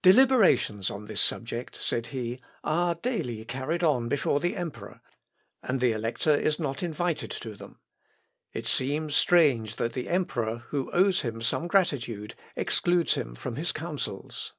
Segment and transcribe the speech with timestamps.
[0.00, 5.02] "Deliberations on this subject," said he, "are daily carried on before the emperor,
[5.62, 7.78] and the Elector is not invited to them.
[8.54, 13.70] It seems strange that the emperor, who owes him some gratitude, excludes him from his
[13.72, 14.54] counsels."